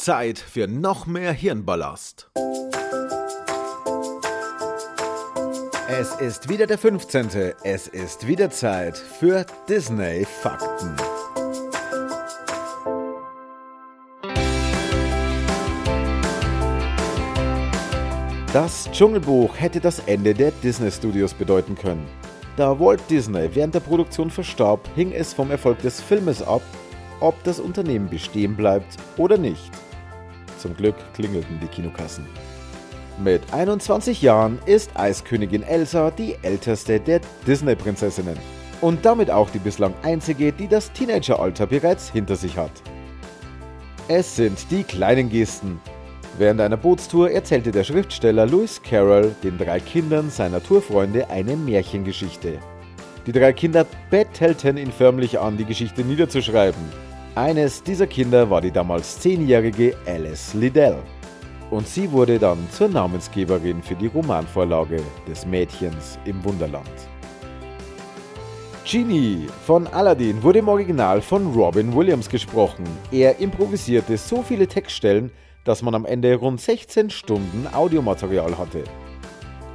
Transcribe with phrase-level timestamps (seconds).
[0.00, 2.30] Zeit für noch mehr Hirnballast.
[5.88, 7.28] Es ist wieder der 15.
[7.64, 10.96] Es ist wieder Zeit für Disney Fakten.
[18.54, 22.08] Das Dschungelbuch hätte das Ende der Disney Studios bedeuten können.
[22.56, 26.62] Da Walt Disney während der Produktion verstarb, hing es vom Erfolg des Filmes ab,
[27.20, 29.70] ob das Unternehmen bestehen bleibt oder nicht.
[30.60, 32.26] Zum Glück klingelten die Kinokassen.
[33.18, 38.36] Mit 21 Jahren ist Eiskönigin Elsa die älteste der Disney-Prinzessinnen
[38.82, 42.70] und damit auch die bislang einzige, die das Teenageralter bereits hinter sich hat.
[44.08, 45.80] Es sind die kleinen Gesten.
[46.36, 52.58] Während einer Bootstour erzählte der Schriftsteller Lewis Carroll den drei Kindern seiner Tourfreunde eine Märchengeschichte.
[53.26, 57.09] Die drei Kinder bettelten ihn förmlich an, die Geschichte niederzuschreiben.
[57.36, 60.96] Eines dieser Kinder war die damals zehnjährige Alice Liddell.
[61.70, 66.90] Und sie wurde dann zur Namensgeberin für die Romanvorlage des Mädchens im Wunderland.
[68.84, 72.82] Genie von Aladdin wurde im Original von Robin Williams gesprochen.
[73.12, 75.30] Er improvisierte so viele Textstellen,
[75.62, 78.82] dass man am Ende rund 16 Stunden Audiomaterial hatte.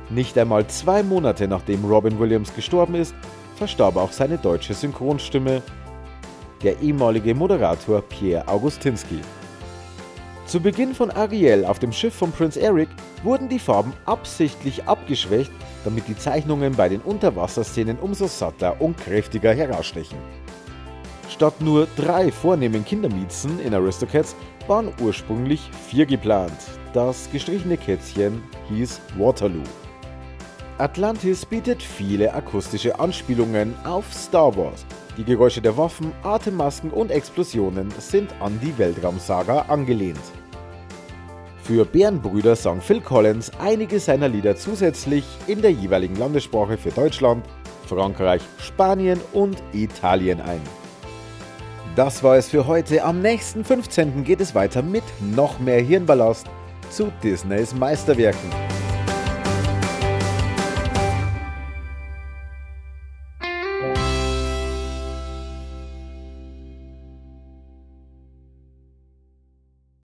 [0.10, 3.16] Nicht einmal zwei Monate nachdem Robin Williams gestorben ist,
[3.56, 5.62] verstarb auch seine deutsche Synchronstimme
[6.66, 9.22] der ehemalige Moderator Pierre Augustinski.
[10.48, 12.90] Zu Beginn von Ariel auf dem Schiff von Prince Eric
[13.24, 15.52] wurden die Farben absichtlich abgeschwächt,
[15.84, 20.18] damit die Zeichnungen bei den Unterwasserszenen umso satter und kräftiger herausstechen.
[21.30, 24.36] Statt nur drei vornehmen Kindermiezen in Aristocats
[24.68, 26.58] waren ursprünglich vier geplant.
[26.94, 29.64] Das gestrichene Kätzchen hieß Waterloo.
[30.78, 34.86] Atlantis bietet viele akustische Anspielungen auf Star Wars
[35.18, 40.20] die Geräusche der Waffen, Atemmasken und Explosionen sind an die Weltraumsaga angelehnt.
[41.64, 47.44] Für Bärenbrüder sang Phil Collins einige seiner Lieder zusätzlich in der jeweiligen Landessprache für Deutschland,
[47.88, 50.62] Frankreich, Spanien und Italien ein.
[51.96, 53.04] Das war es für heute.
[53.04, 54.24] Am nächsten 15.
[54.24, 55.04] geht es weiter mit
[55.36, 56.46] noch mehr Hirnballast
[56.90, 58.75] zu Disneys Meisterwerken.